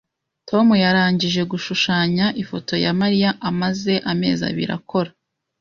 Tom 0.49 0.67
yarangije 0.83 1.41
gushushanya 1.51 2.25
ifoto 2.41 2.73
ya 2.83 2.91
Mariya 3.01 3.29
amaze 3.49 3.93
amezi 4.11 4.41
abiri 4.49 4.71
akora 4.79 5.09